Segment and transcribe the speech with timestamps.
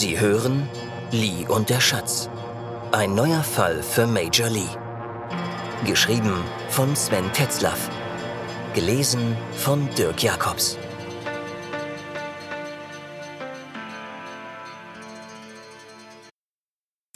[0.00, 0.70] Sie hören
[1.10, 2.30] Lee und der Schatz.
[2.92, 4.70] Ein neuer Fall für Major Lee.
[5.84, 7.90] Geschrieben von Sven Tetzlaff.
[8.74, 10.78] Gelesen von Dirk Jacobs.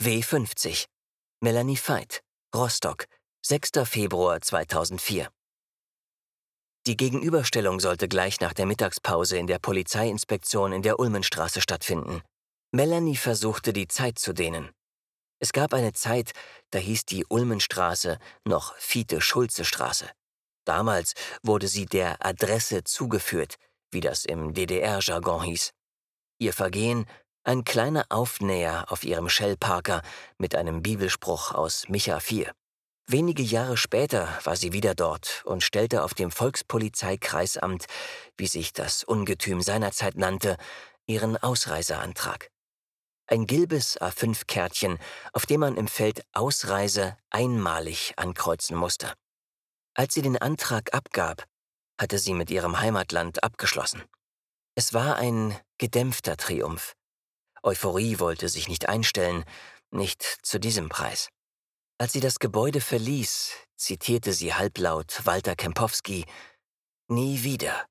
[0.01, 0.87] W50.
[1.39, 2.21] Melanie Veit,
[2.53, 3.05] Rostock,
[3.45, 3.71] 6.
[3.85, 5.29] Februar 2004.
[6.85, 12.21] Die Gegenüberstellung sollte gleich nach der Mittagspause in der Polizeiinspektion in der Ulmenstraße stattfinden.
[12.75, 14.71] Melanie versuchte, die Zeit zu dehnen.
[15.39, 16.31] Es gab eine Zeit,
[16.71, 20.09] da hieß die Ulmenstraße noch Fiete-Schulze-Straße.
[20.65, 21.13] Damals
[21.43, 23.57] wurde sie der Adresse zugeführt,
[23.91, 25.71] wie das im DDR-Jargon hieß.
[26.39, 27.05] Ihr Vergehen
[27.43, 30.01] ein kleiner Aufnäher auf ihrem Shell-Parker
[30.39, 32.51] mit einem Bibelspruch aus Micha 4.
[33.05, 37.85] Wenige Jahre später war sie wieder dort und stellte auf dem Volkspolizeikreisamt,
[38.35, 40.57] wie sich das Ungetüm seinerzeit nannte,
[41.05, 42.49] ihren Ausreiseantrag.
[43.27, 44.99] Ein gilbes A5-Kärtchen,
[45.31, 49.13] auf dem man im Feld Ausreise einmalig ankreuzen musste.
[49.93, 51.45] Als sie den Antrag abgab,
[51.99, 54.03] hatte sie mit ihrem Heimatland abgeschlossen.
[54.75, 56.93] Es war ein gedämpfter Triumph.
[57.61, 59.45] Euphorie wollte sich nicht einstellen,
[59.91, 61.29] nicht zu diesem Preis.
[61.99, 66.25] Als sie das Gebäude verließ, zitierte sie halblaut Walter Kempowski
[67.07, 67.85] Nie wieder,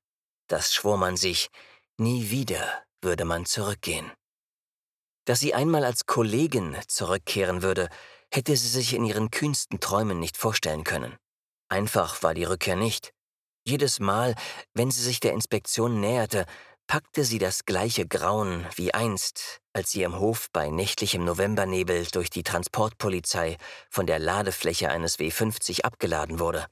[0.47, 1.49] das schwor man sich,
[1.97, 4.11] nie wieder würde man zurückgehen.
[5.25, 7.89] Dass sie einmal als Kollegin zurückkehren würde,
[8.31, 11.15] hätte sie sich in ihren kühnsten Träumen nicht vorstellen können.
[11.69, 13.13] Einfach war die Rückkehr nicht.
[13.65, 14.35] Jedes Mal,
[14.73, 16.45] wenn sie sich der Inspektion näherte,
[16.87, 22.29] packte sie das gleiche Grauen wie einst, als sie im Hof bei nächtlichem Novembernebel durch
[22.29, 23.57] die Transportpolizei
[23.89, 26.67] von der Ladefläche eines W50 abgeladen wurde.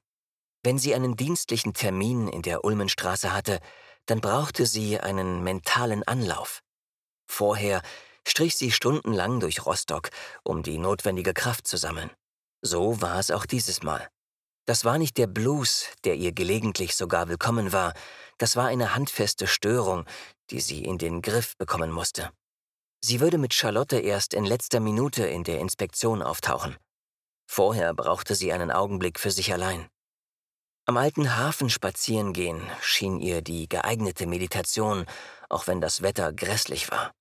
[0.64, 3.60] Wenn sie einen dienstlichen Termin in der Ulmenstraße hatte,
[4.06, 6.62] dann brauchte sie einen mentalen Anlauf.
[7.26, 7.82] Vorher
[8.28, 10.10] strich sie stundenlang durch Rostock,
[10.44, 12.12] um die notwendige Kraft zu sammeln.
[12.62, 14.08] So war es auch dieses Mal.
[14.66, 17.94] Das war nicht der Blues, der ihr gelegentlich sogar willkommen war,
[18.38, 20.06] das war eine handfeste Störung,
[20.50, 22.32] die sie in den Griff bekommen musste.
[23.04, 26.78] Sie würde mit Charlotte erst in letzter Minute in der Inspektion auftauchen.
[27.48, 29.90] Vorher brauchte sie einen Augenblick für sich allein.
[30.86, 35.06] Am alten Hafen spazieren gehen schien ihr die geeignete Meditation,
[35.50, 37.12] auch wenn das Wetter grässlich war.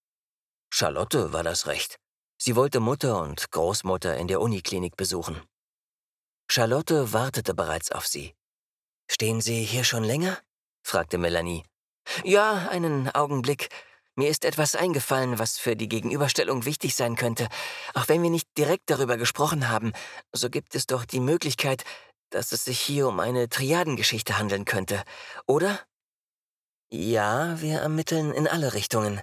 [0.73, 1.99] Charlotte war das recht.
[2.39, 5.43] Sie wollte Mutter und Großmutter in der Uniklinik besuchen.
[6.49, 8.35] Charlotte wartete bereits auf sie.
[9.09, 10.39] Stehen Sie hier schon länger?
[10.83, 11.65] fragte Melanie.
[12.25, 13.69] Ja, einen Augenblick.
[14.15, 17.49] Mir ist etwas eingefallen, was für die Gegenüberstellung wichtig sein könnte.
[17.95, 19.93] Auch wenn wir nicht direkt darüber gesprochen haben,
[20.33, 21.85] so gibt es doch die Möglichkeit,
[22.31, 25.03] dass es sich hier um eine Triadengeschichte handeln könnte,
[25.47, 25.81] oder?
[26.93, 29.21] Ja, wir ermitteln in alle Richtungen,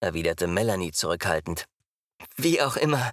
[0.00, 1.66] erwiderte Melanie zurückhaltend.
[2.36, 3.12] Wie auch immer.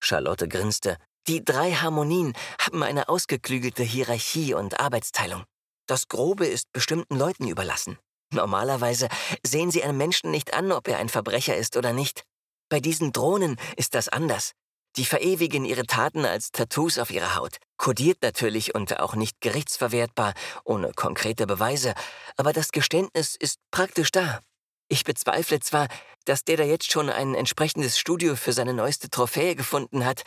[0.00, 0.96] Charlotte grinste.
[1.26, 5.44] Die drei Harmonien haben eine ausgeklügelte Hierarchie und Arbeitsteilung.
[5.86, 7.98] Das Grobe ist bestimmten Leuten überlassen.
[8.32, 9.08] Normalerweise
[9.44, 12.24] sehen sie einem Menschen nicht an, ob er ein Verbrecher ist oder nicht.
[12.68, 14.52] Bei diesen Drohnen ist das anders.
[14.96, 17.58] Die verewigen ihre Taten als Tattoos auf ihrer Haut.
[17.76, 21.94] Kodiert natürlich und auch nicht gerichtsverwertbar, ohne konkrete Beweise,
[22.36, 24.40] aber das Geständnis ist praktisch da.
[24.88, 25.88] Ich bezweifle zwar,
[26.24, 30.24] dass der da jetzt schon ein entsprechendes Studio für seine neueste Trophäe gefunden hat,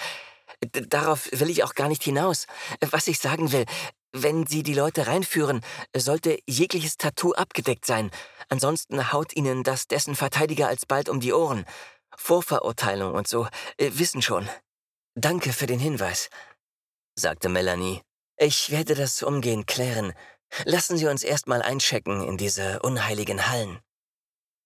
[0.72, 2.46] Darauf will ich auch gar nicht hinaus.
[2.82, 3.66] Was ich sagen will,
[4.14, 5.62] wenn Sie die Leute reinführen,
[5.96, 8.12] sollte jegliches Tattoo abgedeckt sein.
[8.50, 11.66] Ansonsten haut Ihnen das dessen Verteidiger alsbald um die Ohren.
[12.16, 13.48] Vorverurteilung und so,
[13.78, 14.48] äh, wissen schon.
[15.16, 16.30] Danke für den Hinweis,
[17.16, 18.02] sagte Melanie.
[18.38, 20.14] Ich werde das umgehend klären.
[20.66, 23.80] Lassen Sie uns erstmal einchecken in diese unheiligen Hallen.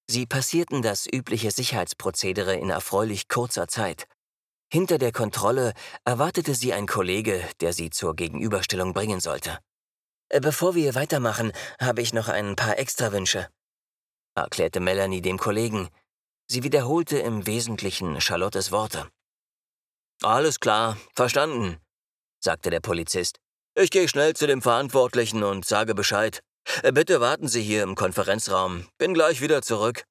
[0.08, 4.08] Sie passierten das übliche Sicherheitsprozedere in erfreulich kurzer Zeit.
[4.72, 5.74] Hinter der Kontrolle
[6.04, 9.60] erwartete sie ein Kollege, der sie zur Gegenüberstellung bringen sollte.
[10.30, 13.48] Äh, bevor wir weitermachen, habe ich noch ein paar Extrawünsche,
[14.36, 15.90] erklärte Melanie dem Kollegen.
[16.48, 19.10] Sie wiederholte im Wesentlichen Charlottes Worte.
[20.22, 21.78] Alles klar, verstanden,
[22.40, 23.40] sagte der Polizist.
[23.75, 26.42] Ich gehe schnell zu dem Verantwortlichen und sage Bescheid.
[26.83, 28.88] Äh, bitte warten Sie hier im Konferenzraum.
[28.97, 30.06] Bin gleich wieder zurück.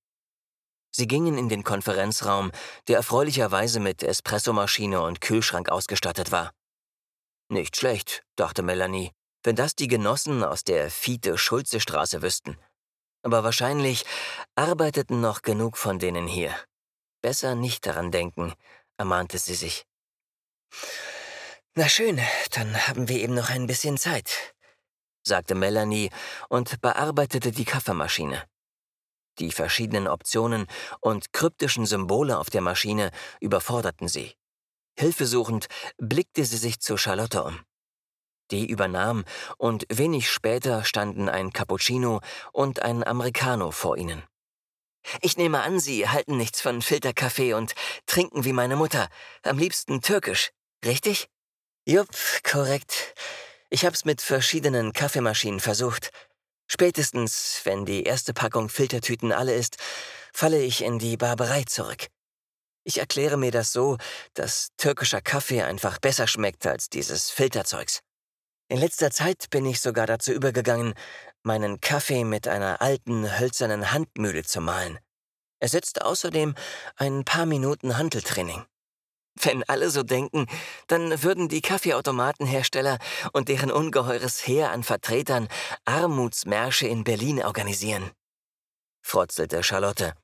[0.90, 2.52] Sie gingen in den Konferenzraum,
[2.86, 6.52] der erfreulicherweise mit Espressomaschine und Kühlschrank ausgestattet war.
[7.48, 9.10] Nicht schlecht, dachte Melanie,
[9.42, 12.56] wenn das die Genossen aus der Fiete-Schulze-Straße wüssten.
[13.22, 14.04] Aber wahrscheinlich
[14.54, 16.54] arbeiteten noch genug von denen hier.
[17.22, 18.54] Besser nicht daran denken,
[18.96, 19.86] ermahnte sie sich.
[21.74, 22.20] Na schön,
[22.52, 24.53] dann haben wir eben noch ein bisschen Zeit,
[25.24, 26.10] sagte Melanie
[26.48, 28.44] und bearbeitete die Kaffeemaschine.
[29.38, 30.66] Die verschiedenen Optionen
[31.00, 33.10] und kryptischen Symbole auf der Maschine
[33.40, 34.34] überforderten sie.
[34.96, 35.66] Hilfesuchend
[35.98, 37.60] blickte sie sich zu Charlotte um.
[38.50, 39.24] Die übernahm
[39.56, 42.20] und wenig später standen ein Cappuccino
[42.52, 44.22] und ein Americano vor ihnen.
[45.20, 47.74] Ich nehme an, Sie halten nichts von Filterkaffee und
[48.06, 49.08] trinken wie meine Mutter,
[49.42, 50.50] am liebsten türkisch,
[50.84, 51.28] richtig?
[51.86, 52.08] Jupp,
[52.42, 53.14] korrekt.
[53.70, 56.10] Ich hab's mit verschiedenen Kaffeemaschinen versucht.
[56.66, 59.76] Spätestens, wenn die erste Packung Filtertüten alle ist,
[60.32, 62.08] falle ich in die Barbarei zurück.
[62.84, 63.96] Ich erkläre mir das so,
[64.34, 68.00] dass türkischer Kaffee einfach besser schmeckt als dieses Filterzeugs.
[68.68, 70.94] In letzter Zeit bin ich sogar dazu übergegangen,
[71.42, 74.98] meinen Kaffee mit einer alten, hölzernen Handmühle zu mahlen.
[75.60, 76.54] Ersetzt außerdem
[76.96, 78.64] ein paar Minuten Handeltraining.
[79.40, 80.46] Wenn alle so denken,
[80.86, 82.98] dann würden die Kaffeeautomatenhersteller
[83.32, 85.48] und deren ungeheures Heer an Vertretern
[85.84, 88.10] Armutsmärsche in Berlin organisieren.
[89.02, 90.14] frotzelte Charlotte.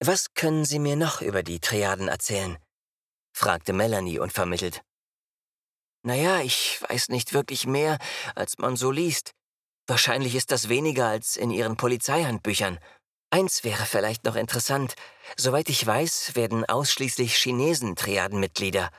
[0.00, 2.58] Was können Sie mir noch über die Triaden erzählen?
[3.32, 4.82] fragte Melanie unvermittelt.
[6.02, 7.98] Naja, ich weiß nicht wirklich mehr,
[8.34, 9.32] als man so liest.
[9.86, 12.78] Wahrscheinlich ist das weniger als in Ihren Polizeihandbüchern.
[13.30, 14.94] Eins wäre vielleicht noch interessant.
[15.36, 18.90] Soweit ich weiß, werden ausschließlich Chinesen Triadenmitglieder.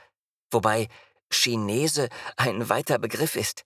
[0.52, 0.88] Wobei
[1.30, 2.08] Chinese
[2.38, 3.64] ein weiter Begriff ist.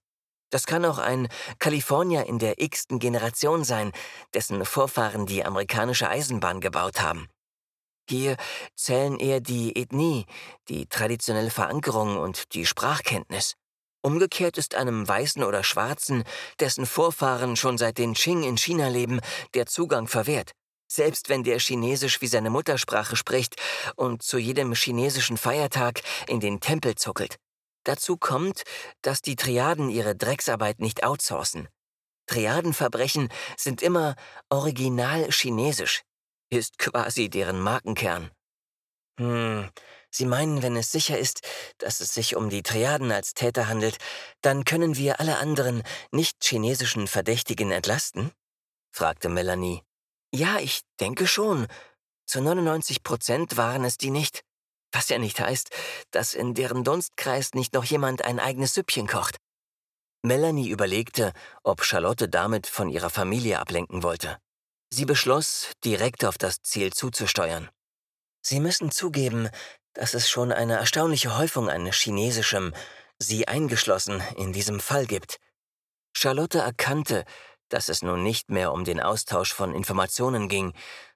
[0.50, 1.28] Das kann auch ein
[1.60, 3.92] Kalifornier in der x-ten Generation sein,
[4.34, 7.30] dessen Vorfahren die amerikanische Eisenbahn gebaut haben.
[8.10, 8.38] Hier
[8.76, 10.26] zählen eher die Ethnie,
[10.70, 13.56] die traditionelle Verankerung und die Sprachkenntnis.
[14.06, 16.25] Umgekehrt ist einem Weißen oder Schwarzen,
[16.60, 19.19] dessen Vorfahren schon seit den Qing in China leben,
[19.56, 20.52] der Zugang verwehrt.
[20.88, 23.56] Selbst wenn der Chinesisch wie seine Muttersprache spricht
[23.96, 27.38] und zu jedem chinesischen Feiertag in den Tempel zuckelt.
[27.84, 28.62] Dazu kommt,
[29.02, 31.68] dass die Triaden ihre Drecksarbeit nicht outsourcen.
[32.28, 34.13] Triadenverbrechen sind immer
[34.50, 36.04] original chinesisch,
[36.51, 38.30] ist quasi deren Markenkern.
[39.19, 39.68] Hm,
[40.16, 41.42] Sie meinen, wenn es sicher ist,
[41.78, 43.98] dass es sich um die Triaden als Täter handelt,
[44.40, 48.32] dann können wir alle anderen nicht-chinesischen Verdächtigen entlasten?
[48.92, 49.82] fragte Melanie.
[50.34, 51.68] Ja, ich denke schon.
[52.26, 54.46] Zu 99 Prozent waren es die nicht.
[54.94, 55.72] Was ja nicht heißt,
[56.12, 59.36] dass in deren Dunstkreis nicht noch jemand ein eigenes Süppchen kocht.
[60.22, 64.38] Melanie überlegte, ob Charlotte damit von ihrer Familie ablenken wollte.
[64.90, 67.70] Sie beschloss, direkt auf das Ziel zuzusteuern.
[68.42, 69.50] Sie müssen zugeben,
[69.96, 72.74] dass es schon eine erstaunliche Häufung an chinesischem,
[73.18, 75.40] sie eingeschlossen, in diesem Fall gibt.
[76.14, 77.26] Charlotte erkannte,
[77.70, 80.74] dass es nun nicht mehr um den Austausch von Informationen ging,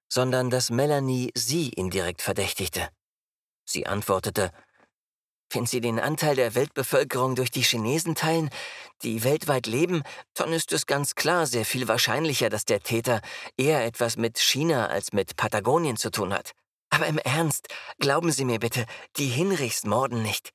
[0.07, 2.89] sondern dass Melanie sie indirekt verdächtigte.
[3.65, 4.51] Sie antwortete,
[5.51, 8.51] wenn Sie den Anteil der Weltbevölkerung durch die Chinesen teilen,
[9.01, 10.03] die weltweit leben,
[10.35, 13.21] dann ist es ganz klar sehr viel wahrscheinlicher, dass der Täter
[13.57, 16.51] eher etwas mit China als mit Patagonien zu tun hat.
[16.89, 17.67] Aber im Ernst,
[17.99, 18.85] glauben Sie mir bitte,
[19.17, 20.51] die Hinrichs morden nicht.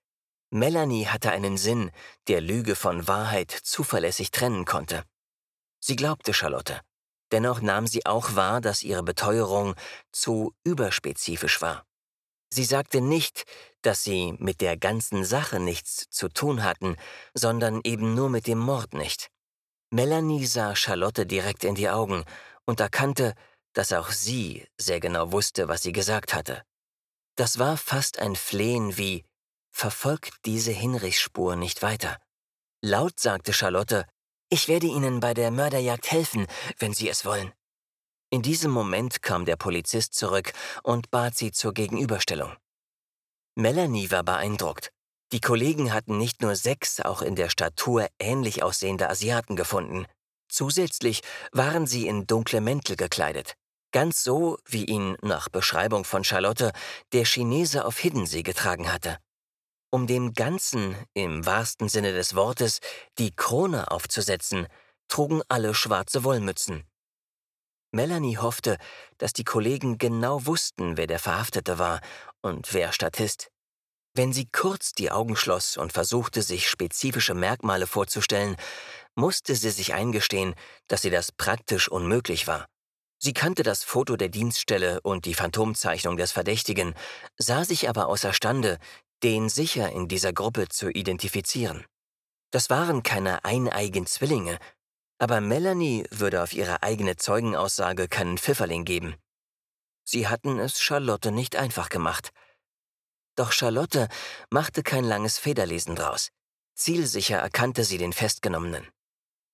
[0.50, 1.90] Melanie hatte einen Sinn,
[2.28, 5.04] der Lüge von Wahrheit zuverlässig trennen konnte.
[5.80, 6.80] Sie glaubte Charlotte.
[7.32, 9.74] Dennoch nahm sie auch wahr, dass ihre Beteuerung
[10.12, 11.84] zu überspezifisch war.
[12.52, 13.44] Sie sagte nicht,
[13.82, 16.96] dass sie mit der ganzen Sache nichts zu tun hatten,
[17.34, 19.30] sondern eben nur mit dem Mord nicht.
[19.90, 22.24] Melanie sah Charlotte direkt in die Augen
[22.64, 23.34] und erkannte,
[23.74, 26.62] dass auch sie sehr genau wusste, was sie gesagt hatte.
[27.36, 29.24] Das war fast ein Flehen wie
[29.76, 32.18] Verfolgt diese Hinrichsspur nicht weiter.
[32.80, 34.06] Laut sagte Charlotte,
[34.48, 36.46] ich werde Ihnen bei der Mörderjagd helfen,
[36.78, 37.52] wenn Sie es wollen.
[38.30, 40.52] In diesem Moment kam der Polizist zurück
[40.82, 42.52] und bat sie zur Gegenüberstellung.
[43.56, 44.92] Melanie war beeindruckt.
[45.32, 50.06] Die Kollegen hatten nicht nur sechs auch in der Statur ähnlich aussehende Asiaten gefunden.
[50.48, 53.56] Zusätzlich waren sie in dunkle Mäntel gekleidet.
[53.94, 56.72] Ganz so, wie ihn nach Beschreibung von Charlotte
[57.12, 59.18] der Chinese auf Hiddensee getragen hatte.
[59.92, 62.80] Um dem Ganzen, im wahrsten Sinne des Wortes,
[63.18, 64.66] die Krone aufzusetzen,
[65.06, 66.82] trugen alle schwarze Wollmützen.
[67.92, 68.78] Melanie hoffte,
[69.18, 72.00] dass die Kollegen genau wussten, wer der Verhaftete war
[72.42, 73.52] und wer Statist.
[74.12, 78.56] Wenn sie kurz die Augen schloss und versuchte, sich spezifische Merkmale vorzustellen,
[79.14, 80.56] musste sie sich eingestehen,
[80.88, 82.66] dass sie das praktisch unmöglich war.
[83.24, 86.94] Sie kannte das Foto der Dienststelle und die Phantomzeichnung des Verdächtigen,
[87.38, 88.78] sah sich aber außerstande,
[89.22, 91.86] den sicher in dieser Gruppe zu identifizieren.
[92.50, 94.58] Das waren keine eineigen Zwillinge,
[95.18, 99.14] aber Melanie würde auf ihre eigene Zeugenaussage keinen Pfifferling geben.
[100.04, 102.30] Sie hatten es Charlotte nicht einfach gemacht.
[103.36, 104.08] Doch Charlotte
[104.50, 106.28] machte kein langes Federlesen draus.
[106.74, 108.86] Zielsicher erkannte sie den Festgenommenen.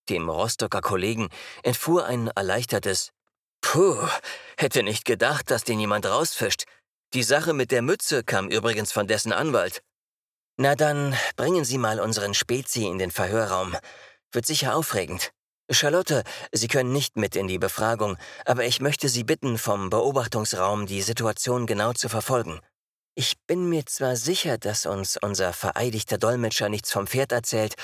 [0.08, 1.28] Dem Rostocker Kollegen
[1.62, 3.12] entfuhr ein erleichtertes
[3.60, 4.08] Puh,
[4.56, 6.64] hätte nicht gedacht, dass den jemand rausfischt.
[7.12, 9.82] Die Sache mit der Mütze kam übrigens von dessen Anwalt.
[10.56, 13.76] Na dann, bringen Sie mal unseren Spezi in den Verhörraum.
[14.32, 15.32] Wird sicher aufregend.
[15.70, 20.86] Charlotte, Sie können nicht mit in die Befragung, aber ich möchte Sie bitten, vom Beobachtungsraum
[20.86, 22.60] die Situation genau zu verfolgen.
[23.14, 27.74] Ich bin mir zwar sicher, dass uns unser vereidigter Dolmetscher nichts vom Pferd erzählt,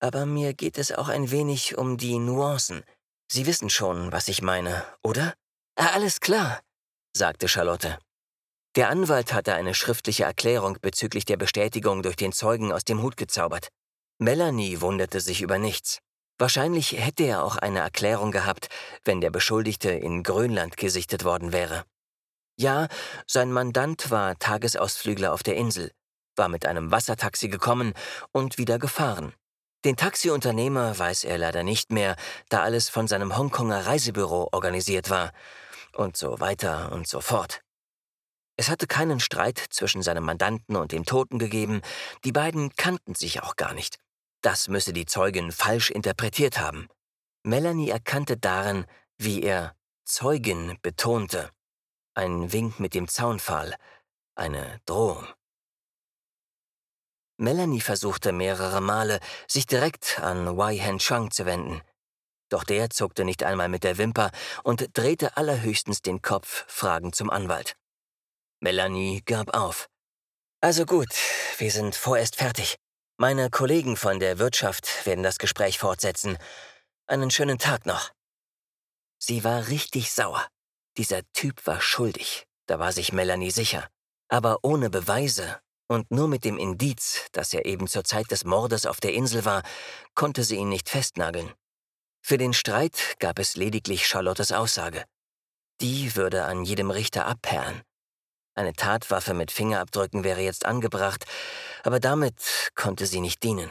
[0.00, 2.84] aber mir geht es auch ein wenig um die Nuancen.
[3.30, 5.34] Sie wissen schon, was ich meine, oder?
[5.76, 6.60] Ah, alles klar,
[7.14, 7.98] sagte Charlotte.
[8.74, 13.16] Der Anwalt hatte eine schriftliche Erklärung bezüglich der Bestätigung durch den Zeugen aus dem Hut
[13.16, 13.68] gezaubert.
[14.18, 16.00] Melanie wunderte sich über nichts.
[16.38, 18.68] Wahrscheinlich hätte er auch eine Erklärung gehabt,
[19.04, 21.84] wenn der Beschuldigte in Grönland gesichtet worden wäre.
[22.56, 22.88] Ja,
[23.26, 25.92] sein Mandant war Tagesausflügler auf der Insel,
[26.36, 27.94] war mit einem Wassertaxi gekommen
[28.32, 29.34] und wieder gefahren.
[29.84, 32.16] Den Taxiunternehmer weiß er leider nicht mehr,
[32.48, 35.32] da alles von seinem Hongkonger Reisebüro organisiert war.
[35.94, 37.62] Und so weiter und so fort.
[38.56, 41.80] Es hatte keinen Streit zwischen seinem Mandanten und dem Toten gegeben,
[42.24, 43.98] die beiden kannten sich auch gar nicht.
[44.42, 46.88] Das müsse die Zeugin falsch interpretiert haben.
[47.44, 48.84] Melanie erkannte darin,
[49.16, 51.50] wie er Zeugin betonte.
[52.14, 53.76] Ein Wink mit dem Zaunpfahl,
[54.34, 55.24] eine Drohung.
[57.40, 61.82] Melanie versuchte mehrere Male, sich direkt an Wei Hen Chang zu wenden.
[62.48, 64.32] Doch der zuckte nicht einmal mit der Wimper
[64.64, 67.76] und drehte allerhöchstens den Kopf fragend zum Anwalt.
[68.60, 69.88] Melanie gab auf.
[70.60, 71.14] Also gut,
[71.58, 72.76] wir sind vorerst fertig.
[73.18, 76.38] Meine Kollegen von der Wirtschaft werden das Gespräch fortsetzen.
[77.06, 78.10] Einen schönen Tag noch.
[79.18, 80.44] Sie war richtig sauer.
[80.96, 83.88] Dieser Typ war schuldig, da war sich Melanie sicher.
[84.28, 88.86] Aber ohne Beweise und nur mit dem Indiz, dass er eben zur Zeit des Mordes
[88.86, 89.62] auf der Insel war,
[90.14, 91.52] konnte sie ihn nicht festnageln.
[92.20, 95.04] Für den Streit gab es lediglich Charlottes Aussage.
[95.80, 97.82] Die würde an jedem Richter abperlen.
[98.54, 101.24] Eine Tatwaffe mit Fingerabdrücken wäre jetzt angebracht,
[101.84, 102.34] aber damit
[102.74, 103.70] konnte sie nicht dienen.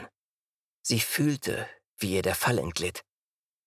[0.82, 3.02] Sie fühlte, wie ihr der Fall entglitt.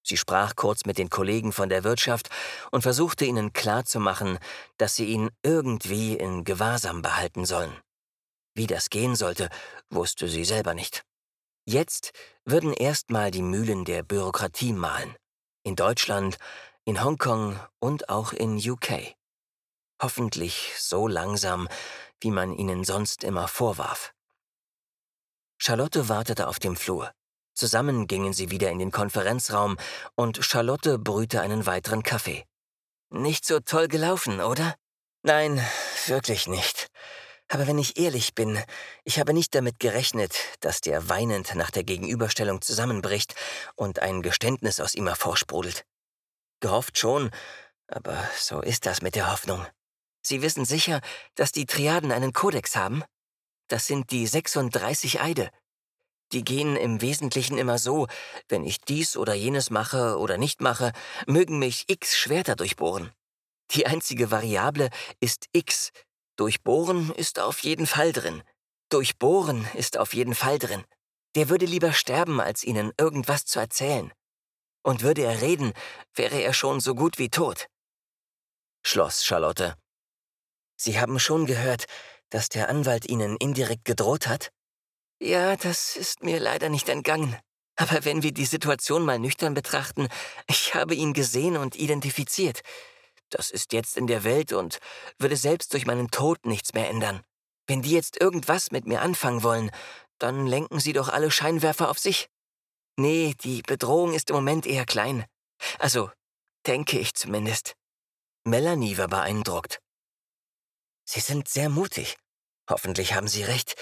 [0.03, 2.29] Sie sprach kurz mit den Kollegen von der Wirtschaft
[2.71, 4.39] und versuchte ihnen klarzumachen,
[4.77, 7.79] dass sie ihn irgendwie in Gewahrsam behalten sollen.
[8.61, 9.49] Wie das gehen sollte,
[9.89, 11.03] wusste sie selber nicht.
[11.65, 12.11] Jetzt
[12.45, 15.15] würden erstmal die Mühlen der Bürokratie mahlen.
[15.63, 16.37] In Deutschland,
[16.85, 19.15] in Hongkong und auch in UK.
[19.99, 21.67] Hoffentlich so langsam,
[22.19, 24.13] wie man ihnen sonst immer vorwarf.
[25.57, 27.11] Charlotte wartete auf dem Flur.
[27.55, 29.77] Zusammen gingen sie wieder in den Konferenzraum
[30.13, 32.45] und Charlotte brühte einen weiteren Kaffee.
[33.09, 34.75] Nicht so toll gelaufen, oder?
[35.23, 35.59] Nein,
[36.05, 36.91] wirklich nicht.
[37.53, 38.57] Aber wenn ich ehrlich bin,
[39.03, 43.35] ich habe nicht damit gerechnet, dass der weinend nach der Gegenüberstellung zusammenbricht
[43.75, 45.83] und ein Geständnis aus ihm hervorsprudelt.
[46.61, 47.29] Gehofft schon,
[47.87, 49.67] aber so ist das mit der Hoffnung.
[50.21, 51.01] Sie wissen sicher,
[51.35, 53.03] dass die Triaden einen Kodex haben?
[53.67, 55.49] Das sind die 36 Eide.
[56.31, 58.07] Die gehen im Wesentlichen immer so,
[58.47, 60.93] wenn ich dies oder jenes mache oder nicht mache,
[61.27, 63.11] mögen mich x Schwerter durchbohren.
[63.71, 64.89] Die einzige Variable
[65.19, 65.91] ist x.
[66.37, 68.43] Durchbohren ist auf jeden Fall drin.
[68.89, 70.83] Durchbohren ist auf jeden Fall drin.
[71.35, 74.11] Der würde lieber sterben, als ihnen irgendwas zu erzählen.
[74.83, 75.73] Und würde er reden,
[76.13, 77.67] wäre er schon so gut wie tot.
[78.83, 79.75] Schloss Charlotte.
[80.75, 81.85] Sie haben schon gehört,
[82.31, 84.51] dass der Anwalt Ihnen indirekt gedroht hat?
[85.19, 87.37] Ja, das ist mir leider nicht entgangen.
[87.75, 90.07] Aber wenn wir die Situation mal nüchtern betrachten,
[90.47, 92.61] ich habe ihn gesehen und identifiziert.
[93.31, 94.79] Das ist jetzt in der Welt und
[95.17, 97.21] würde selbst durch meinen Tod nichts mehr ändern.
[97.67, 99.71] Wenn die jetzt irgendwas mit mir anfangen wollen,
[100.19, 102.29] dann lenken sie doch alle Scheinwerfer auf sich.
[102.97, 105.25] Nee, die Bedrohung ist im Moment eher klein.
[105.79, 106.11] Also,
[106.67, 107.73] denke ich zumindest.
[108.43, 109.79] Melanie war beeindruckt.
[111.05, 112.17] Sie sind sehr mutig.
[112.69, 113.75] Hoffentlich haben Sie recht.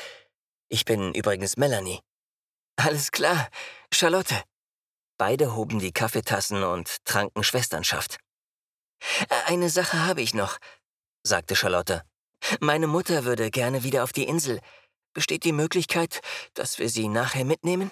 [0.69, 1.99] Ich bin übrigens Melanie.
[2.75, 3.49] Alles klar,
[3.93, 4.43] Charlotte.
[5.17, 8.19] Beide hoben die Kaffeetassen und tranken Schwesternschaft.
[9.45, 10.57] Eine Sache habe ich noch,
[11.23, 12.03] sagte Charlotte.
[12.59, 14.59] Meine Mutter würde gerne wieder auf die Insel.
[15.13, 16.21] Besteht die Möglichkeit,
[16.53, 17.91] dass wir sie nachher mitnehmen?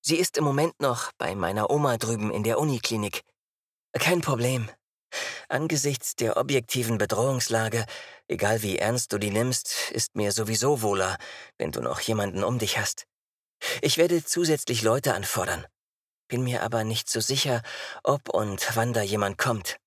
[0.00, 3.22] Sie ist im Moment noch bei meiner Oma drüben in der Uniklinik.
[3.92, 4.68] Kein Problem,
[5.48, 7.84] Angesichts der objektiven Bedrohungslage,
[8.28, 11.16] egal wie ernst du die nimmst, ist mir sowieso wohler,
[11.58, 13.06] wenn du noch jemanden um dich hast.
[13.82, 15.66] Ich werde zusätzlich Leute anfordern.
[16.28, 17.62] Bin mir aber nicht so sicher,
[18.02, 19.78] ob und wann da jemand kommt.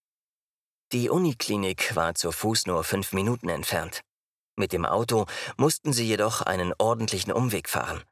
[0.94, 4.04] Die Uniklinik war zu Fuß nur fünf Minuten entfernt.
[4.56, 5.26] Mit dem Auto
[5.58, 8.04] mussten sie jedoch einen ordentlichen Umweg fahren.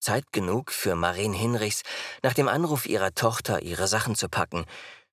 [0.00, 1.82] Zeit genug für Maren Hinrichs,
[2.22, 4.64] nach dem Anruf ihrer Tochter ihre Sachen zu packen,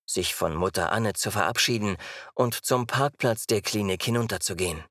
[0.06, 1.98] sich von Mutter Anne zu verabschieden
[2.36, 4.82] und zum Parkplatz der Klinik hinunterzugehen.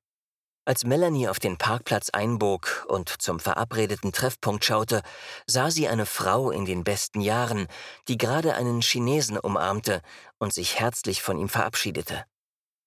[0.64, 5.02] Als Melanie auf den Parkplatz einbog und zum verabredeten Treffpunkt schaute,
[5.44, 7.66] sah sie eine Frau in den besten Jahren,
[8.06, 10.02] die gerade einen Chinesen umarmte
[10.38, 12.24] und sich herzlich von ihm verabschiedete.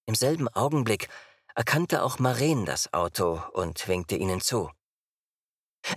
[0.05, 1.09] Im selben Augenblick
[1.53, 4.71] erkannte auch Maren das Auto und winkte ihnen zu.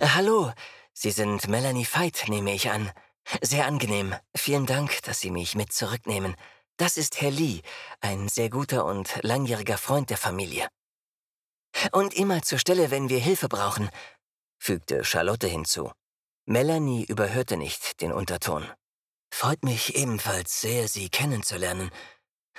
[0.01, 0.51] Äh, hallo,
[0.91, 2.91] Sie sind Melanie Veit, nehme ich an.
[3.41, 4.15] Sehr angenehm.
[4.35, 6.35] Vielen Dank, dass Sie mich mit zurücknehmen.
[6.75, 7.61] Das ist Herr Lee,
[8.01, 10.67] ein sehr guter und langjähriger Freund der Familie.
[11.91, 13.89] Und immer zur Stelle, wenn wir Hilfe brauchen,
[14.57, 15.91] fügte Charlotte hinzu.
[16.45, 18.69] Melanie überhörte nicht den Unterton.
[19.31, 21.91] Freut mich ebenfalls sehr, Sie kennenzulernen.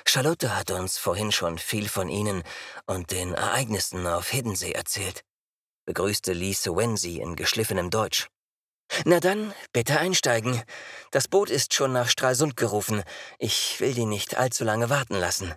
[0.07, 2.43] Charlotte hat uns vorhin schon viel von Ihnen
[2.87, 5.23] und den Ereignissen auf Hiddensee erzählt,
[5.85, 8.29] begrüßte Lise Wensi in geschliffenem Deutsch.
[9.05, 10.63] Na dann, bitte einsteigen.
[11.11, 13.03] Das Boot ist schon nach Stralsund gerufen.
[13.39, 15.55] Ich will die nicht allzu lange warten lassen.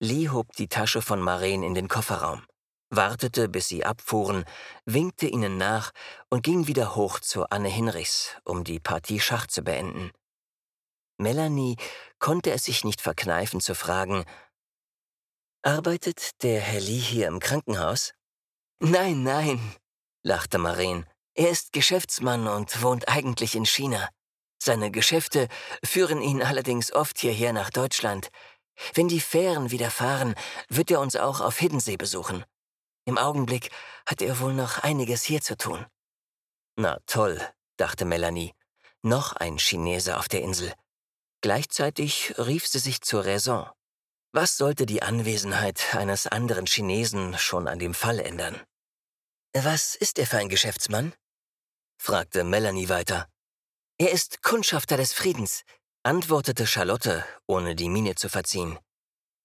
[0.00, 2.46] Lee hob die Tasche von Maren in den Kofferraum,
[2.90, 4.44] wartete, bis sie abfuhren,
[4.84, 5.90] winkte ihnen nach
[6.30, 10.12] und ging wieder hoch zu Anne Hinrichs, um die Partie Schach zu beenden.
[11.18, 11.76] Melanie
[12.20, 14.24] konnte es sich nicht verkneifen zu fragen,
[15.62, 18.14] Arbeitet der Herr Lee hier im Krankenhaus?
[18.78, 19.60] Nein, nein,
[20.22, 21.04] lachte Maren.
[21.34, 24.08] Er ist Geschäftsmann und wohnt eigentlich in China.
[24.62, 25.48] Seine Geschäfte
[25.84, 28.30] führen ihn allerdings oft hierher nach Deutschland.
[28.94, 30.34] Wenn die Fähren wieder fahren,
[30.68, 32.44] wird er uns auch auf Hiddensee besuchen.
[33.04, 33.70] Im Augenblick
[34.06, 35.86] hat er wohl noch einiges hier zu tun.
[36.76, 37.40] Na toll,
[37.76, 38.54] dachte Melanie.
[39.02, 40.72] Noch ein Chinese auf der Insel.
[41.40, 43.68] Gleichzeitig rief sie sich zur Raison.
[44.32, 48.60] Was sollte die Anwesenheit eines anderen Chinesen schon an dem Fall ändern?
[49.54, 51.14] Was ist er für ein Geschäftsmann?
[51.96, 53.28] fragte Melanie weiter.
[53.96, 55.64] Er ist Kundschafter des Friedens,
[56.02, 58.78] antwortete Charlotte, ohne die Miene zu verziehen.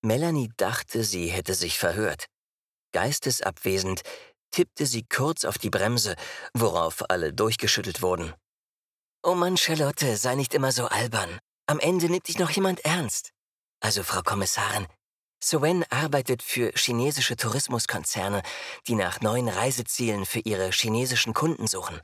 [0.02, 2.28] Melanie dachte, sie hätte sich verhört.
[2.94, 4.02] Geistesabwesend
[4.52, 6.16] tippte sie kurz auf die Bremse,
[6.54, 8.34] worauf alle durchgeschüttelt wurden.
[9.24, 11.40] Oh Mann, Charlotte, sei nicht immer so albern.
[11.66, 13.32] Am Ende nimmt dich noch jemand ernst.
[13.80, 14.88] Also, Frau Kommissarin,
[15.44, 18.44] Suen arbeitet für chinesische Tourismuskonzerne,
[18.88, 22.00] die nach neuen Reisezielen für ihre chinesischen Kunden suchen.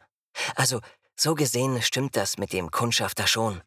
[0.55, 0.81] Also,
[1.15, 3.61] so gesehen stimmt das mit dem Kundschafter schon.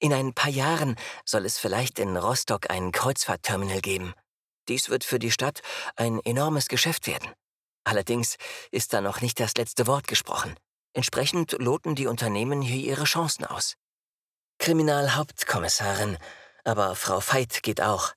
[0.00, 4.14] In ein paar Jahren soll es vielleicht in Rostock ein Kreuzfahrtterminal geben.
[4.66, 5.60] Dies wird für die Stadt
[5.94, 7.30] ein enormes Geschäft werden.
[7.84, 8.36] Allerdings
[8.70, 10.56] ist da noch nicht das letzte Wort gesprochen.
[10.94, 13.74] Entsprechend loten die Unternehmen hier ihre Chancen aus.
[14.58, 16.16] Kriminalhauptkommissarin,
[16.64, 18.14] aber Frau Veit geht auch.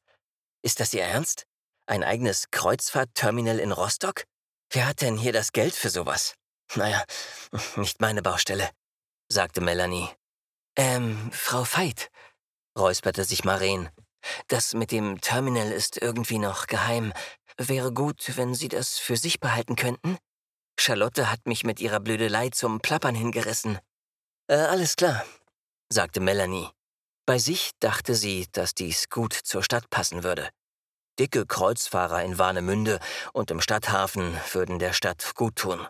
[0.62, 1.46] Ist das Ihr Ernst?
[1.86, 4.24] Ein eigenes Kreuzfahrtterminal in Rostock?
[4.70, 6.36] Wer hat denn hier das Geld für sowas?
[6.76, 7.04] Naja,
[7.76, 8.70] nicht meine Baustelle,
[9.28, 10.10] sagte Melanie.
[10.76, 12.10] Ähm, Frau Veit,
[12.78, 13.90] räusperte sich Maren.
[14.48, 17.14] Das mit dem Terminal ist irgendwie noch geheim.
[17.58, 20.18] Wäre gut, wenn Sie das für sich behalten könnten.
[20.80, 23.78] Charlotte hat mich mit ihrer Blödelei zum Plappern hingerissen.
[24.48, 25.24] Äh, alles klar,
[25.90, 26.70] sagte Melanie.
[27.26, 30.50] Bei sich dachte sie, dass dies gut zur Stadt passen würde.
[31.20, 33.00] Dicke Kreuzfahrer in Warnemünde
[33.32, 35.88] und im Stadthafen würden der Stadt gut tun.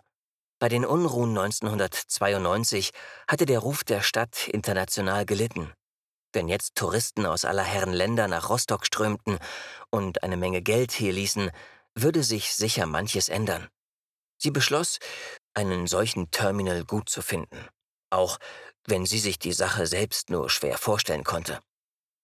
[0.64, 2.92] Bei den Unruhen 1992
[3.28, 5.70] hatte der Ruf der Stadt international gelitten.
[6.32, 9.38] Wenn jetzt Touristen aus aller Herren Länder nach Rostock strömten
[9.90, 11.50] und eine Menge Geld hier ließen,
[11.94, 13.68] würde sich sicher manches ändern.
[14.38, 15.00] Sie beschloss,
[15.52, 17.68] einen solchen Terminal gut zu finden.
[18.08, 18.38] Auch
[18.86, 21.60] wenn sie sich die Sache selbst nur schwer vorstellen konnte.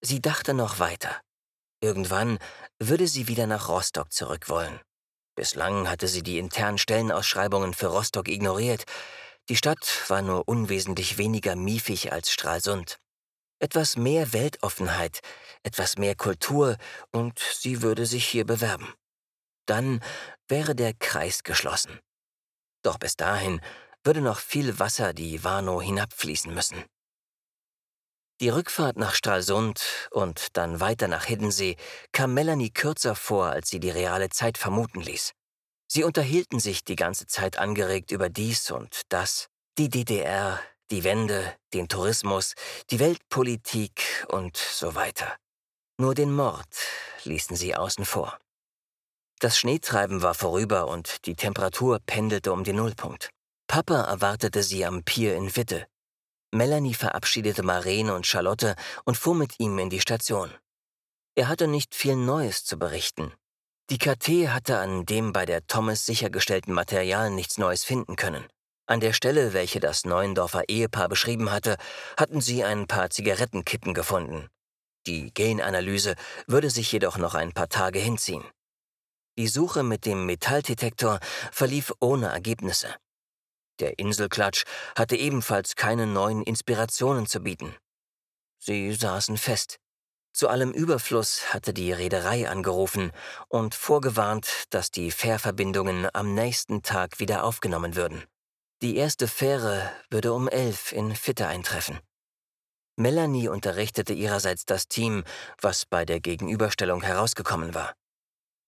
[0.00, 1.20] Sie dachte noch weiter.
[1.82, 2.38] Irgendwann
[2.78, 4.80] würde sie wieder nach Rostock zurück wollen.
[5.40, 8.84] Bislang hatte sie die internen Stellenausschreibungen für Rostock ignoriert.
[9.48, 12.98] Die Stadt war nur unwesentlich weniger miefig als Stralsund.
[13.58, 15.20] Etwas mehr Weltoffenheit,
[15.62, 16.76] etwas mehr Kultur
[17.10, 18.92] und sie würde sich hier bewerben.
[19.64, 20.04] Dann
[20.46, 21.98] wäre der Kreis geschlossen.
[22.82, 23.62] Doch bis dahin
[24.04, 26.84] würde noch viel Wasser die Warnow hinabfließen müssen.
[28.40, 31.76] Die Rückfahrt nach Stralsund und dann weiter nach Hiddensee
[32.10, 35.34] kam Melanie kürzer vor, als sie die reale Zeit vermuten ließ.
[35.86, 40.58] Sie unterhielten sich die ganze Zeit angeregt über dies und das, die DDR,
[40.90, 42.54] die Wende, den Tourismus,
[42.90, 45.36] die Weltpolitik und so weiter.
[45.98, 46.66] Nur den Mord
[47.24, 48.38] ließen sie außen vor.
[49.38, 53.28] Das Schneetreiben war vorüber und die Temperatur pendelte um den Nullpunkt.
[53.66, 55.86] Papa erwartete sie am Pier in Witte.
[56.52, 60.52] Melanie verabschiedete Maren und Charlotte und fuhr mit ihm in die Station.
[61.36, 63.32] Er hatte nicht viel Neues zu berichten.
[63.90, 68.46] Die KT hatte an dem bei der Thomas sichergestellten Material nichts Neues finden können.
[68.86, 71.76] An der Stelle, welche das Neuendorfer Ehepaar beschrieben hatte,
[72.16, 74.48] hatten sie ein paar Zigarettenkippen gefunden.
[75.06, 76.14] Die Genanalyse
[76.46, 78.44] würde sich jedoch noch ein paar Tage hinziehen.
[79.38, 81.20] Die Suche mit dem Metalldetektor
[81.52, 82.94] verlief ohne Ergebnisse.
[83.80, 84.64] Der Inselklatsch
[84.96, 87.74] hatte ebenfalls keine neuen Inspirationen zu bieten.
[88.58, 89.78] Sie saßen fest.
[90.32, 93.10] Zu allem Überfluss hatte die Reederei angerufen
[93.48, 98.22] und vorgewarnt, dass die Fährverbindungen am nächsten Tag wieder aufgenommen würden.
[98.82, 101.98] Die erste Fähre würde um elf in Fitte eintreffen.
[102.96, 105.24] Melanie unterrichtete ihrerseits das Team,
[105.60, 107.94] was bei der Gegenüberstellung herausgekommen war.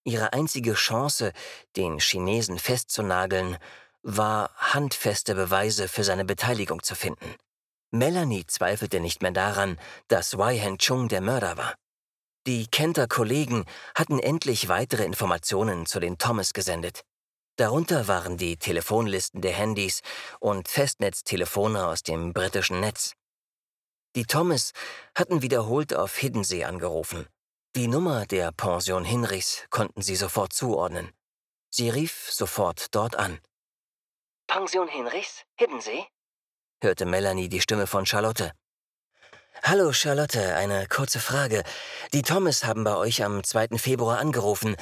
[0.05, 1.31] Ihre einzige Chance,
[1.77, 3.57] den Chinesen festzunageln,
[4.03, 7.35] war, handfeste Beweise für seine Beteiligung zu finden.
[7.91, 11.75] Melanie zweifelte nicht mehr daran, dass Wei Hen Chung der Mörder war.
[12.45, 17.01] Die Kenter Kollegen hatten endlich weitere Informationen zu den Thomas gesendet.
[17.55, 20.01] Darunter waren die Telefonlisten der Handys
[20.39, 23.13] und Festnetztelefone aus dem britischen Netz.
[24.15, 24.73] Die Thomas
[25.15, 27.27] hatten wiederholt auf Hiddensee angerufen.
[27.75, 31.11] Die Nummer der Pension Hinrichs konnten sie sofort zuordnen.
[31.69, 33.39] Sie rief sofort dort an.
[34.53, 35.45] Pension Hinrichs?
[35.55, 36.05] Hiddensee?
[36.83, 38.51] hörte Melanie die Stimme von Charlotte.
[39.63, 41.63] Hallo Charlotte, eine kurze Frage.
[42.13, 43.79] Die Thomas haben bei euch am 2.
[43.79, 44.75] Februar angerufen.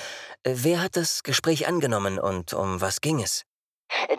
[0.44, 3.46] Wer hat das Gespräch angenommen und um was ging es?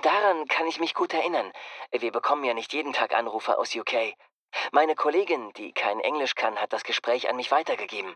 [0.00, 1.52] Daran kann ich mich gut erinnern.
[1.90, 4.14] Wir bekommen ja nicht jeden Tag Anrufe aus UK.
[4.70, 8.14] Meine Kollegin, die kein Englisch kann, hat das Gespräch an mich weitergegeben.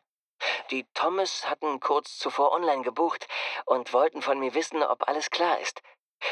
[0.71, 3.29] Die Thomas hatten kurz zuvor online gebucht
[3.67, 5.83] und wollten von mir wissen, ob alles klar ist.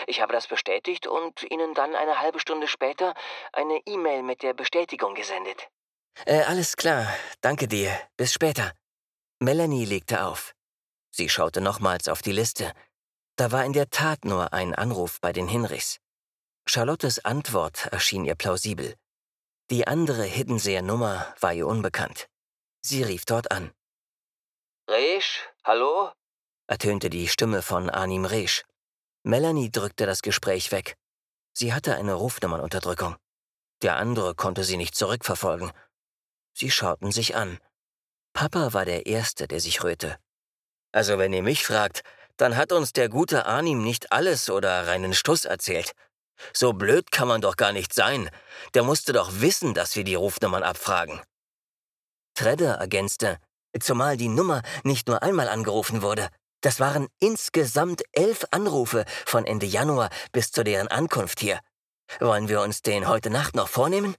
[0.07, 3.15] Ich habe das bestätigt und Ihnen dann eine halbe Stunde später
[3.53, 5.69] eine E-Mail mit der Bestätigung gesendet.
[6.27, 7.07] Äh, alles klar,
[7.41, 7.91] danke dir.
[8.17, 8.73] Bis später.
[9.41, 10.55] Melanie legte auf.
[11.11, 12.73] Sie schaute nochmals auf die Liste.
[13.37, 16.01] Da war in der Tat nur ein Anruf bei den Hinrichs.
[16.67, 18.95] Charlottes Antwort erschien ihr plausibel.
[19.71, 22.29] Die andere Hiddenseer Nummer war ihr unbekannt.
[22.81, 23.73] Sie rief dort an.
[24.89, 26.13] Resch, hallo?
[26.67, 28.65] ertönte die Stimme von Anim Resch.
[29.25, 30.97] Melanie drückte das Gespräch weg.
[31.55, 33.17] Sie hatte eine Rufnummernunterdrückung.
[33.83, 35.73] Der andere konnte sie nicht zurückverfolgen.
[36.53, 37.59] Sie schauten sich an.
[38.35, 40.19] Papa war der Erste, der sich rührte.
[40.93, 42.03] Also wenn ihr mich fragt,
[42.37, 45.93] dann hat uns der gute Arnim nicht alles oder reinen Stuss erzählt.
[46.53, 48.29] So blöd kann man doch gar nicht sein.
[48.75, 51.21] Der musste doch wissen, dass wir die Rufnummern abfragen.
[52.35, 53.39] Tredder ergänzte,
[53.81, 56.29] zumal die Nummer nicht nur einmal angerufen wurde.
[56.65, 61.61] Das waren insgesamt elf Anrufe von Ende Januar bis zu deren Ankunft hier.
[62.21, 64.15] Wollen wir uns den heute Nacht noch vornehmen?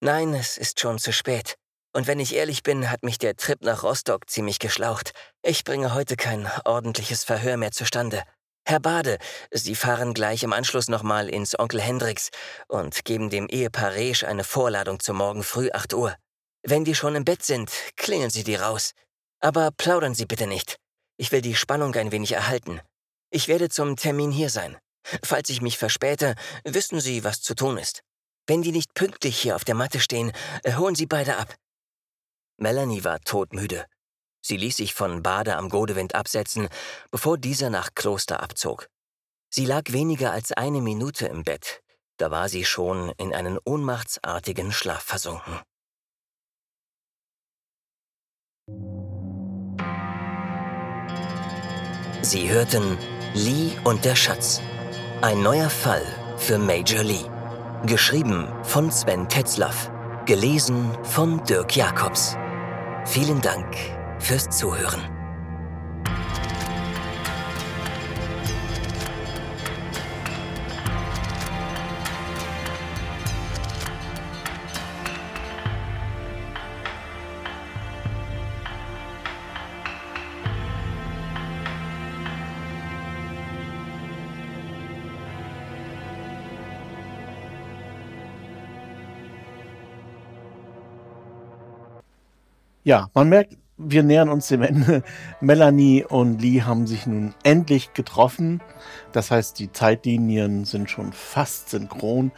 [0.00, 1.54] Nein, es ist schon zu spät.
[1.94, 5.12] Und wenn ich ehrlich bin, hat mich der Trip nach Rostock ziemlich geschlaucht.
[5.42, 8.24] Ich bringe heute kein ordentliches Verhör mehr zustande.
[8.66, 9.16] Herr Bade,
[9.50, 12.28] Sie fahren gleich im Anschluss nochmal ins Onkel Hendricks
[12.68, 16.14] und geben dem Ehepaar Resch eine Vorladung zum Morgen früh 8 Uhr.
[16.62, 18.90] Wenn die schon im Bett sind, klingeln Sie die raus.
[19.40, 20.76] Aber plaudern Sie bitte nicht.
[21.16, 22.80] Ich will die Spannung ein wenig erhalten.
[23.30, 24.76] Ich werde zum Termin hier sein.
[25.22, 28.02] Falls ich mich verspäte, wissen Sie, was zu tun ist.
[28.46, 30.32] Wenn die nicht pünktlich hier auf der Matte stehen,
[30.66, 31.54] holen Sie beide ab.
[32.58, 33.86] Melanie war todmüde.
[34.42, 36.68] Sie ließ sich von Bade am Godewind absetzen,
[37.10, 38.88] bevor dieser nach Kloster abzog.
[39.50, 41.82] Sie lag weniger als eine Minute im Bett,
[42.18, 45.60] da war sie schon in einen ohnmachtsartigen Schlaf versunken.
[52.28, 52.98] Sie hörten
[53.34, 54.60] Lee und der Schatz.
[55.22, 56.02] Ein neuer Fall
[56.38, 57.24] für Major Lee.
[57.86, 59.92] Geschrieben von Sven Tetzlaff.
[60.24, 62.36] Gelesen von Dirk Jacobs.
[63.04, 63.76] Vielen Dank
[64.18, 65.15] fürs Zuhören.
[92.86, 95.02] Ja, man merkt, wir nähern uns dem Ende.
[95.40, 98.60] Melanie und Lee haben sich nun endlich getroffen.
[99.10, 102.30] Das heißt, die Zeitlinien sind schon fast synchron.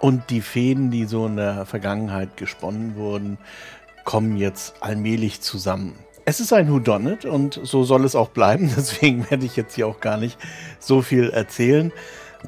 [0.00, 3.36] Und die Fäden, die so in der Vergangenheit gesponnen wurden,
[4.04, 5.92] kommen jetzt allmählich zusammen.
[6.24, 8.72] Es ist ein Whodunit und so soll es auch bleiben.
[8.74, 10.38] Deswegen werde ich jetzt hier auch gar nicht
[10.78, 11.92] so viel erzählen.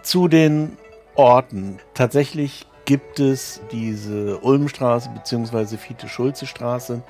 [0.03, 0.79] Zu den
[1.17, 1.81] Orten.
[1.93, 5.77] Tatsächlich gibt es diese Ulmstraße bzw.
[5.77, 7.03] Fiete-Schulze-Straße.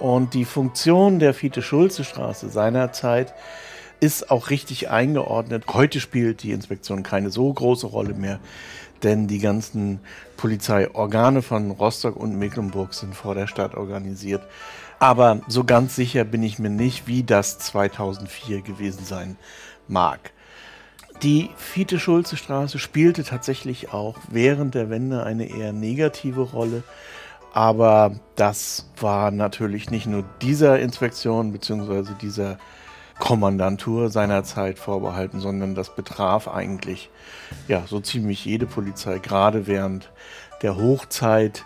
[0.00, 3.32] Und die Funktion der Fiete-Schulze-Straße seinerzeit
[4.00, 5.64] ist auch richtig eingeordnet.
[5.72, 8.40] Heute spielt die Inspektion keine so große Rolle mehr.
[9.02, 10.00] denn die ganzen
[10.36, 14.42] Polizeiorgane von Rostock und Mecklenburg sind vor der Stadt organisiert.
[14.98, 19.36] Aber so ganz sicher bin ich mir nicht, wie das 2004 gewesen sein
[19.88, 20.32] mag.
[21.22, 26.82] Die Fiete-Schulze-Straße spielte tatsächlich auch während der Wende eine eher negative Rolle.
[27.52, 32.14] Aber das war natürlich nicht nur dieser Inspektion bzw.
[32.20, 32.58] dieser
[33.20, 37.08] Kommandantur seinerzeit vorbehalten, sondern das betraf eigentlich
[37.68, 40.10] ja so ziemlich jede Polizei, gerade während
[40.62, 41.64] der Hochzeit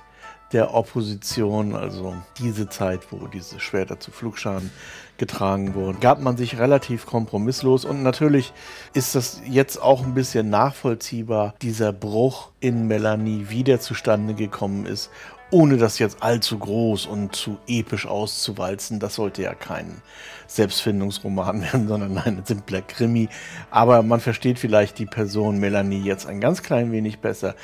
[0.52, 4.70] der Opposition, also diese Zeit, wo diese Schwerter zu Flugscharen
[5.16, 8.52] getragen wurden, gab man sich relativ kompromisslos und natürlich
[8.94, 14.86] ist das jetzt auch ein bisschen nachvollziehbar, dieser Bruch in Melanie, wie der zustande gekommen
[14.86, 15.10] ist
[15.50, 18.98] ohne das jetzt allzu groß und zu episch auszuwalzen.
[18.98, 20.02] Das sollte ja kein
[20.48, 23.28] Selbstfindungsroman werden, sondern ein simpler Krimi.
[23.70, 27.54] Aber man versteht vielleicht die Person Melanie jetzt ein ganz klein wenig besser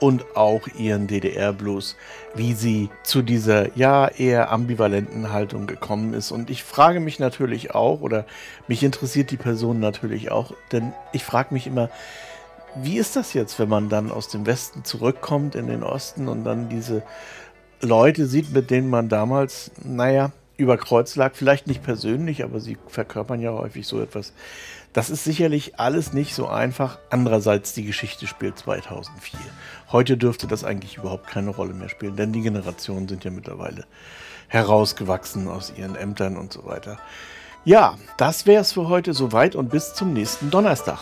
[0.00, 1.96] und auch ihren DDR-Blues,
[2.34, 6.32] wie sie zu dieser ja eher ambivalenten Haltung gekommen ist.
[6.32, 8.26] Und ich frage mich natürlich auch, oder
[8.66, 11.88] mich interessiert die Person natürlich auch, denn ich frage mich immer,
[12.74, 16.44] wie ist das jetzt, wenn man dann aus dem Westen zurückkommt in den Osten und
[16.44, 17.02] dann diese
[17.80, 22.78] Leute sieht, mit denen man damals, naja, über Kreuz lag, vielleicht nicht persönlich, aber sie
[22.86, 24.32] verkörpern ja häufig so etwas.
[24.92, 26.98] Das ist sicherlich alles nicht so einfach.
[27.10, 29.40] Andererseits, die Geschichte spielt 2004.
[29.90, 33.84] Heute dürfte das eigentlich überhaupt keine Rolle mehr spielen, denn die Generationen sind ja mittlerweile
[34.48, 36.98] herausgewachsen aus ihren Ämtern und so weiter.
[37.64, 40.98] Ja, das wäre es für heute soweit und bis zum nächsten Donnerstag.